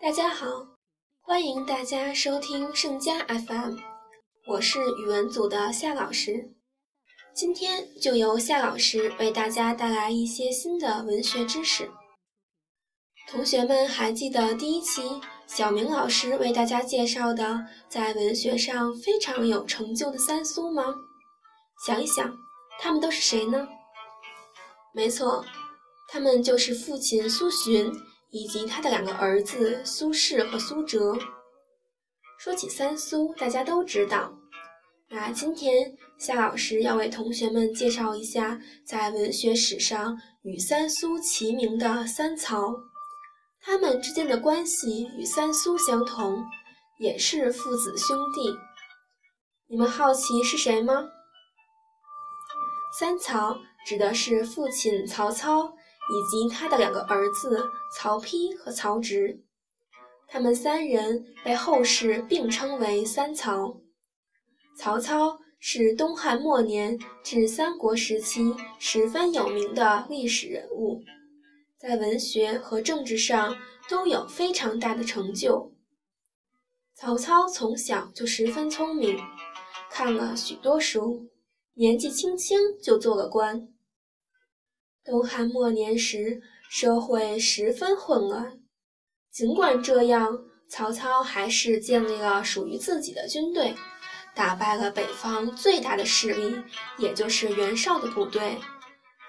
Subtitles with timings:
[0.00, 0.46] 大家好，
[1.22, 3.76] 欢迎大家收听盛佳 FM，
[4.46, 6.52] 我是语文组的夏老师。
[7.34, 11.90] 今天就由夏老师为大家带来一些新的文学知识。
[13.28, 15.02] 同学们还记得第一期
[15.46, 20.84] 小明老师为大家介绍的在文学上非常有成就的三苏吗？
[21.86, 22.36] 想一想，
[22.78, 23.66] 他们都是谁呢？
[24.92, 25.44] 没错，
[26.08, 27.90] 他们就是父亲苏洵。
[28.34, 31.16] 以及他的两个儿子苏轼和苏辙。
[32.36, 34.34] 说起三苏，大家都知道。
[35.08, 42.74] 那今天夏老师要为同学们介绍一下，在文学史上与三苏齐名的三曹，
[43.60, 46.44] 他们之间的关系与三苏相同，
[46.98, 48.52] 也是父子兄弟。
[49.68, 51.04] 你们好奇是谁吗？
[52.98, 53.56] 三曹
[53.86, 55.72] 指的是父亲曹操。
[56.10, 57.64] 以及他的两个儿子
[57.96, 59.40] 曹丕和曹植，
[60.28, 63.80] 他们三人被后世并称为三曹。
[64.76, 71.02] 曹操是东汉末年至三国时期十分有名的历史人物，
[71.78, 73.56] 在文学和政治上
[73.88, 75.72] 都有非常大的成就。
[76.94, 79.18] 曹操从小就十分聪明，
[79.90, 81.28] 看了许多书，
[81.74, 83.68] 年纪轻轻就做了官。
[85.04, 88.58] 东汉末年时，社会十分混乱。
[89.30, 93.74] 尽管这样，曹操还是建立了属于自己的军队，
[94.34, 96.56] 打败了北方最大的势力，
[96.96, 98.58] 也就是袁绍的部队，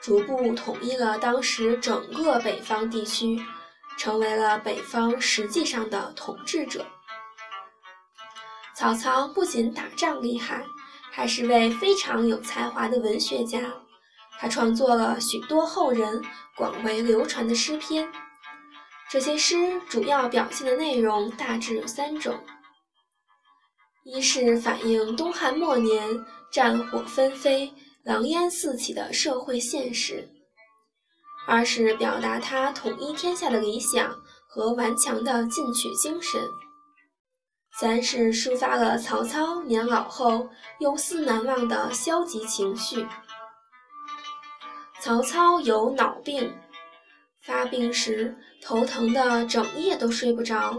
[0.01, 3.37] 逐步统一了当时整个北方地区，
[3.97, 6.85] 成为了北方实际上的统治者。
[8.77, 10.65] 曹操不仅打仗厉害，
[11.11, 13.59] 还是位非常有才华的文学家。
[14.39, 16.21] 他创作了许多后人
[16.57, 18.07] 广为流传的诗篇，
[19.09, 22.37] 这些诗主要表现的内容大致有三种：
[24.03, 30.27] 一是反映东汉末年战火纷飞、狼烟四起的社会现实；
[31.47, 34.15] 二是表达他统一天下的理想
[34.47, 36.41] 和顽强的进取精神；
[37.79, 43.05] 三是抒发了曹操年老后忧思难忘的消极情绪。
[45.05, 46.51] 曹操有脑病，
[47.43, 50.75] 发病时头疼的整夜都睡不着，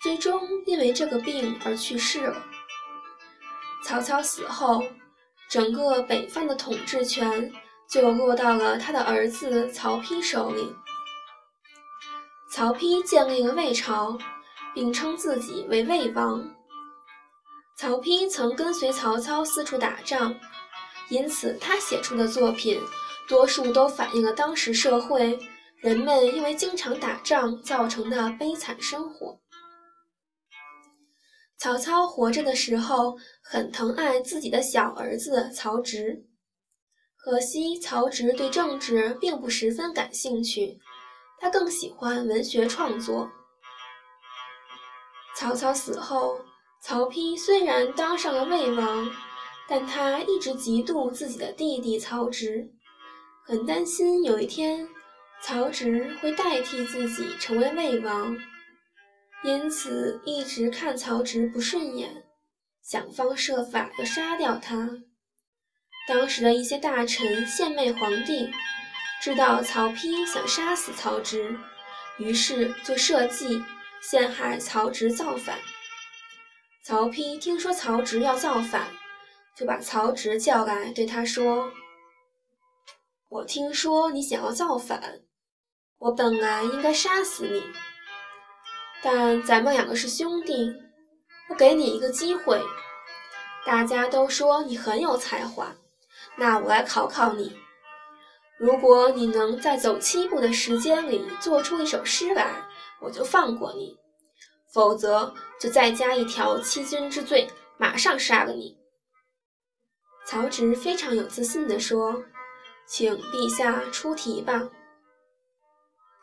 [0.00, 2.40] 最终因为这个病而去世了。
[3.84, 4.84] 曹操死后，
[5.48, 7.52] 整个北方的统治权
[7.88, 10.72] 就落到了他的儿子曹丕手里。
[12.52, 14.16] 曹丕建立了魏朝，
[14.72, 16.40] 并称自己为魏王。
[17.76, 20.32] 曹丕曾跟随曹操四处打仗，
[21.08, 22.80] 因此他写出的作品。
[23.30, 25.38] 多数都反映了当时社会
[25.76, 29.38] 人们因为经常打仗造成的悲惨生活。
[31.56, 36.26] 曹操活着的时候很疼爱自己的小儿子曹植，
[37.16, 40.80] 可惜曹植对政治并不十分感兴趣，
[41.38, 43.30] 他更喜欢文学创作。
[45.36, 46.40] 曹操死后，
[46.82, 49.08] 曹丕虽然当上了魏王，
[49.68, 52.72] 但他一直嫉妒自己的弟弟曹植。
[53.46, 54.86] 很担心有一天
[55.42, 58.36] 曹植会代替自己成为魏王，
[59.42, 62.24] 因此一直看曹植不顺眼，
[62.82, 64.88] 想方设法要杀掉他。
[66.06, 68.50] 当时的一些大臣献媚皇帝，
[69.22, 71.56] 知道曹丕想杀死曹植，
[72.18, 73.62] 于是就设计
[74.00, 75.58] 陷害曹植造反。
[76.84, 78.88] 曹丕听说曹植要造反，
[79.56, 81.72] 就把曹植叫来，对他说。
[83.30, 85.20] 我听说你想要造反，
[85.98, 87.62] 我本来应该杀死你，
[89.04, 90.74] 但咱们两个是兄弟，
[91.48, 92.60] 我给你一个机会。
[93.64, 95.72] 大家都说你很有才华，
[96.36, 97.56] 那我来考考你。
[98.58, 102.52] 如果你能在走七步的时间里做出一首诗来，
[103.00, 103.96] 我就放过你；
[104.72, 108.76] 否则就再加一条欺君之罪，马上杀了你。
[110.26, 112.20] 曹植非常有自信地说。
[112.90, 114.68] 请陛下出题吧。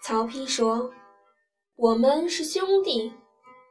[0.04, 0.92] 曹丕说
[1.78, 3.14] ：“我们是兄弟，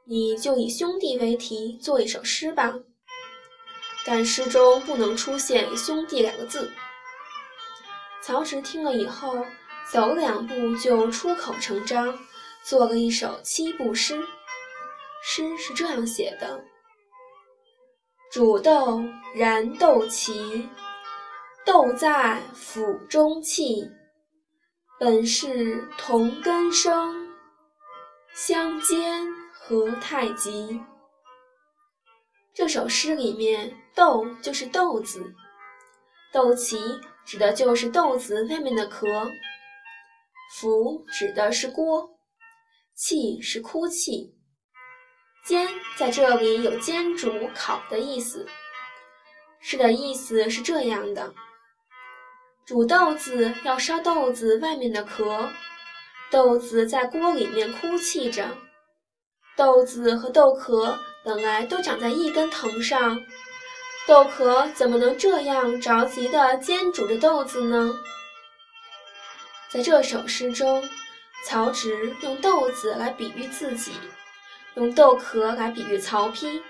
[0.07, 2.73] 你就以兄弟为题做一首诗吧。
[4.07, 6.73] 但诗中不能出现‘兄弟’两个字。”
[8.25, 9.45] 曹植听了以后，
[9.93, 12.19] 走两步就出口成章，
[12.65, 14.19] 做了一首七步诗。
[15.23, 16.65] 诗是这样写的
[18.33, 19.05] ：“煮豆
[19.35, 20.67] 燃豆萁。”
[21.67, 23.91] 豆在釜中泣，
[25.01, 27.27] 本是同根生。
[28.33, 30.81] 相煎何太急。
[32.55, 35.35] 这首诗里面“豆”就是豆子，
[36.33, 39.09] 豆萁指的就是豆子外面的壳，
[40.55, 42.09] 釜指的是锅，
[42.95, 44.33] 泣是哭泣，
[45.45, 48.47] 煎在这里有煎煮、烤的意思。
[49.59, 51.35] 诗的意思是这样的：
[52.67, 55.49] 煮豆子要烧豆子外面的壳，
[56.33, 58.45] 豆子在锅里面哭泣着，
[59.55, 60.99] 豆子和豆壳。
[61.25, 63.21] 本来都长在一根藤上，
[64.07, 67.99] 豆壳怎么能这样着急地煎煮着豆子呢？
[69.69, 70.89] 在这首诗中，
[71.45, 73.91] 曹植用豆子来比喻自己，
[74.75, 76.61] 用豆壳来比喻曹丕。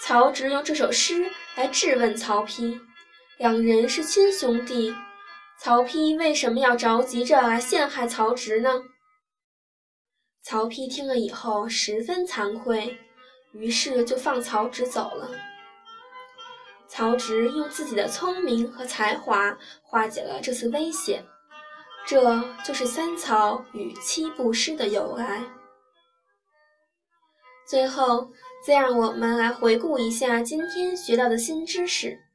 [0.00, 2.80] 曹植用这首诗来质问曹丕，
[3.38, 4.94] 两人是亲兄弟，
[5.58, 8.82] 曹丕为什么要着急着来陷害曹植呢？
[10.42, 12.98] 曹丕听了以后十分惭愧。
[13.52, 15.30] 于是就放曹植走了。
[16.88, 21.24] 曹植用自己的聪明和才华化解了这次危险，
[22.04, 25.42] 这就是三曹与七步诗的由来。
[27.66, 28.30] 最后，
[28.66, 32.25] 再让我们来回顾一下今天学到的新知识。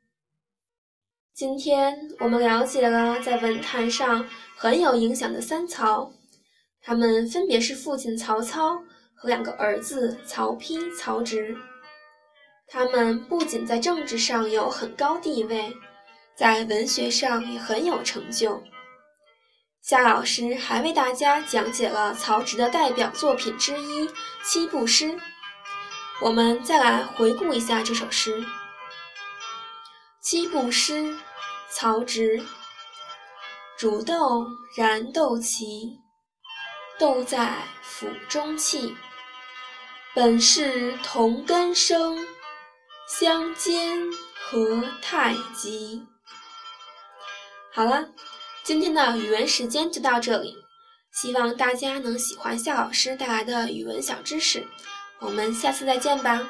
[1.34, 6.12] 今天我们了解了在文坛上很有影响的三曹，
[6.82, 8.82] 他们分别是父亲曹操。
[9.14, 11.56] 和两个儿子曹丕、曹植，
[12.68, 15.72] 他们不仅在政治上有很高地位，
[16.36, 18.64] 在文学上也很有成就。
[19.84, 24.08] 夏老师还为大家讲解了曹植的代表作品之一
[24.44, 25.10] 《七步诗》，
[26.20, 28.42] 我们再来回顾一下这首诗
[30.22, 31.02] 《七步诗》。
[31.74, 32.44] 曹植：
[33.78, 34.46] 煮豆
[34.76, 35.98] 燃豆萁，
[37.00, 38.96] 豆在釜中泣。
[40.14, 42.28] 本是同根生，
[43.08, 44.00] 相煎
[44.36, 46.06] 何太急。
[47.74, 48.10] 好了，
[48.64, 50.58] 今天的语文时间就到这里，
[51.14, 54.68] 希望大家能喜欢夏老师带来的语文小知识。
[55.20, 56.46] 我们下次再见吧。